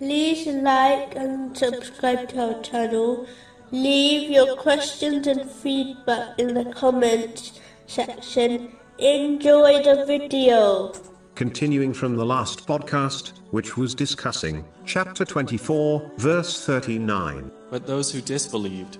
like 0.00 1.14
and 1.16 1.56
subscribe 1.56 2.28
to 2.30 2.54
our 2.54 2.62
channel. 2.62 3.26
Leave 3.70 4.30
your 4.30 4.56
questions 4.56 5.26
and 5.26 5.50
feedback 5.50 6.38
in 6.38 6.54
the 6.54 6.64
comments 6.72 7.60
section. 7.86 8.72
Enjoy 8.98 9.82
the 9.82 10.04
video. 10.06 10.92
Continuing 11.34 11.92
from 11.92 12.16
the 12.16 12.24
last 12.24 12.66
podcast, 12.66 13.32
which 13.50 13.76
was 13.76 13.94
discussing 13.94 14.64
chapter 14.84 15.24
24, 15.24 16.12
verse 16.18 16.64
39. 16.64 17.50
But 17.70 17.86
those 17.86 18.12
who 18.12 18.20
disbelieved, 18.20 18.98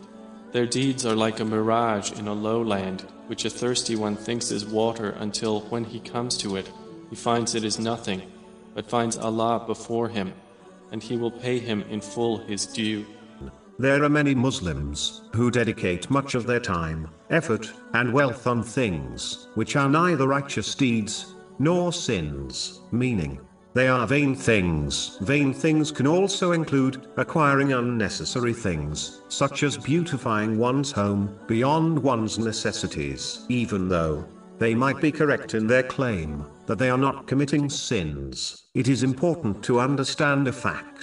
their 0.53 0.67
deeds 0.67 1.07
are 1.07 1.15
like 1.15 1.41
a 1.41 1.45
mirage 1.45 2.13
in 2.13 2.27
a 2.27 2.33
lowland, 2.33 3.03
which 3.29 3.45
a 3.45 3.51
thirsty 3.51 3.95
one 3.95 4.17
thinks 4.17 4.51
is 4.51 4.65
water 4.65 5.11
until 5.19 5.61
when 5.63 5.85
he 5.85 6.01
comes 6.01 6.37
to 6.39 6.57
it, 6.57 6.71
he 7.11 7.17
finds 7.17 7.55
it 7.55 7.65
is 7.65 7.79
nothing, 7.79 8.23
but 8.75 8.89
finds 8.89 9.17
Allah 9.17 9.63
before 9.65 10.09
him, 10.09 10.33
and 10.95 11.03
he 11.03 11.17
will 11.17 11.33
pay 11.33 11.59
him 11.59 11.83
in 11.91 12.01
full 12.01 12.39
his 12.39 12.67
due. 12.67 13.05
There 13.81 14.05
are 14.05 14.09
many 14.09 14.33
Muslims 14.33 15.23
who 15.35 15.51
dedicate 15.51 16.09
much 16.09 16.37
of 16.37 16.47
their 16.47 16.61
time, 16.61 17.11
effort, 17.31 17.69
and 17.95 18.13
wealth 18.13 18.47
on 18.47 18.63
things 18.63 19.49
which 19.57 19.75
are 19.75 19.89
neither 19.89 20.29
righteous 20.29 20.73
deeds 20.77 21.35
nor 21.59 21.93
sins, 21.93 22.83
meaning 22.93 23.41
they 23.73 23.89
are 23.89 24.07
vain 24.07 24.37
things. 24.37 25.19
Vain 25.23 25.53
things 25.53 25.91
can 25.91 26.07
also 26.07 26.53
include 26.53 27.09
acquiring 27.17 27.73
unnecessary 27.73 28.53
things, 28.53 29.23
such 29.27 29.65
as 29.65 29.77
beautifying 29.77 30.59
one's 30.59 30.93
home 30.93 31.37
beyond 31.49 31.99
one's 31.99 32.39
necessities, 32.39 33.45
even 33.49 33.89
though 33.89 34.25
they 34.59 34.77
might 34.77 35.01
be 35.01 35.11
correct 35.11 35.55
in 35.55 35.67
their 35.67 35.83
claim 35.83 36.47
that 36.67 36.79
they 36.79 36.89
are 36.89 36.99
not 36.99 37.27
committing 37.27 37.69
sins. 37.69 38.65
It 38.75 38.89
is 38.89 39.03
important 39.03 39.63
to 39.65 39.81
understand 39.81 40.49
a 40.49 40.53
fact, 40.53 40.94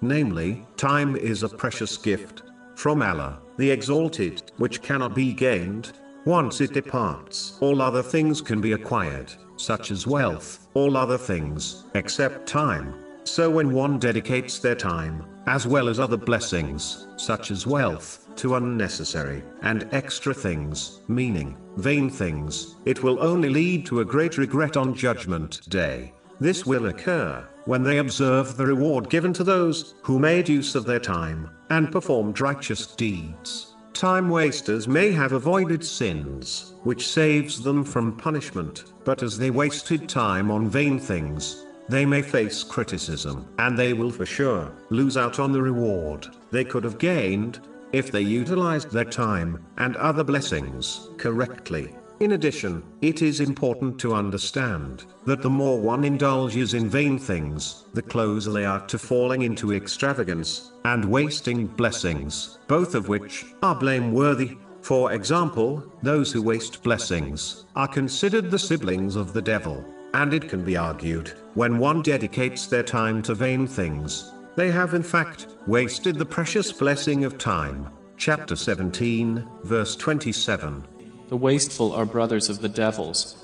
namely, 0.00 0.66
time 0.76 1.16
is 1.16 1.42
a 1.42 1.48
precious 1.48 1.96
gift 1.96 2.42
from 2.74 3.02
Allah, 3.02 3.40
the 3.56 3.70
Exalted, 3.70 4.52
which 4.56 4.82
cannot 4.82 5.14
be 5.14 5.32
gained. 5.32 5.92
Once 6.24 6.60
it 6.60 6.72
departs, 6.72 7.58
all 7.60 7.82
other 7.82 8.02
things 8.02 8.40
can 8.40 8.60
be 8.60 8.72
acquired 8.72 9.32
such 9.58 9.90
as 9.90 10.06
wealth, 10.06 10.68
all 10.74 10.96
other 10.96 11.18
things, 11.18 11.84
except 11.94 12.46
time. 12.46 12.94
So 13.24 13.50
when 13.50 13.72
one 13.72 13.98
dedicates 13.98 14.58
their 14.58 14.74
time, 14.74 15.24
as 15.46 15.66
well 15.66 15.88
as 15.88 16.00
other 16.00 16.16
blessings, 16.16 17.06
such 17.16 17.50
as 17.50 17.66
wealth, 17.66 18.24
to 18.36 18.54
unnecessary 18.54 19.42
and 19.62 19.88
extra 19.92 20.32
things, 20.32 21.00
meaning 21.08 21.56
vain 21.76 22.08
things, 22.08 22.76
it 22.84 23.02
will 23.02 23.20
only 23.22 23.48
lead 23.48 23.84
to 23.86 24.00
a 24.00 24.04
great 24.04 24.38
regret 24.38 24.76
on 24.76 24.94
Judgment 24.94 25.68
Day. 25.68 26.12
This 26.40 26.64
will 26.64 26.86
occur 26.86 27.46
when 27.68 27.82
they 27.82 27.98
observe 27.98 28.56
the 28.56 28.64
reward 28.64 29.10
given 29.10 29.30
to 29.30 29.44
those 29.44 29.94
who 30.00 30.18
made 30.18 30.48
use 30.48 30.74
of 30.74 30.86
their 30.86 30.98
time 30.98 31.50
and 31.68 31.92
performed 31.92 32.40
righteous 32.40 32.86
deeds. 32.86 33.74
Time 33.92 34.30
wasters 34.30 34.88
may 34.88 35.12
have 35.12 35.32
avoided 35.32 35.84
sins, 35.84 36.72
which 36.84 37.06
saves 37.06 37.60
them 37.60 37.84
from 37.84 38.16
punishment, 38.16 38.84
but 39.04 39.22
as 39.22 39.36
they 39.36 39.50
wasted 39.50 40.08
time 40.08 40.50
on 40.50 40.66
vain 40.66 40.98
things, 40.98 41.66
they 41.90 42.06
may 42.06 42.22
face 42.22 42.62
criticism, 42.62 43.46
and 43.58 43.78
they 43.78 43.92
will 43.92 44.10
for 44.10 44.24
sure 44.24 44.72
lose 44.88 45.18
out 45.18 45.38
on 45.38 45.52
the 45.52 45.60
reward 45.60 46.26
they 46.50 46.64
could 46.64 46.84
have 46.84 46.96
gained 46.96 47.60
if 47.92 48.10
they 48.10 48.22
utilized 48.22 48.90
their 48.92 49.04
time 49.04 49.62
and 49.76 49.94
other 49.96 50.24
blessings 50.24 51.10
correctly. 51.18 51.94
In 52.20 52.32
addition, 52.32 52.82
it 53.00 53.22
is 53.22 53.38
important 53.38 53.96
to 54.00 54.12
understand 54.12 55.04
that 55.24 55.40
the 55.40 55.50
more 55.50 55.78
one 55.78 56.02
indulges 56.02 56.74
in 56.74 56.88
vain 56.88 57.16
things, 57.16 57.84
the 57.94 58.02
closer 58.02 58.50
they 58.50 58.64
are 58.64 58.84
to 58.88 58.98
falling 58.98 59.42
into 59.42 59.72
extravagance 59.72 60.72
and 60.84 61.04
wasting 61.04 61.68
blessings, 61.68 62.58
both 62.66 62.96
of 62.96 63.08
which 63.08 63.46
are 63.62 63.76
blameworthy. 63.76 64.56
For 64.82 65.12
example, 65.12 65.92
those 66.02 66.32
who 66.32 66.42
waste 66.42 66.82
blessings 66.82 67.66
are 67.76 67.86
considered 67.86 68.50
the 68.50 68.58
siblings 68.58 69.14
of 69.14 69.32
the 69.32 69.42
devil, 69.42 69.84
and 70.12 70.34
it 70.34 70.48
can 70.48 70.64
be 70.64 70.76
argued 70.76 71.34
when 71.54 71.78
one 71.78 72.02
dedicates 72.02 72.66
their 72.66 72.82
time 72.82 73.22
to 73.22 73.34
vain 73.34 73.64
things, 73.66 74.32
they 74.56 74.72
have 74.72 74.94
in 74.94 75.04
fact 75.04 75.46
wasted 75.68 76.16
the 76.16 76.26
precious 76.26 76.72
blessing 76.72 77.24
of 77.24 77.38
time. 77.38 77.88
Chapter 78.16 78.56
17, 78.56 79.46
verse 79.62 79.94
27. 79.94 80.84
The 81.28 81.36
wasteful 81.36 81.92
are 81.92 82.06
brothers 82.06 82.48
of 82.48 82.62
the 82.62 82.70
devils, 82.70 83.36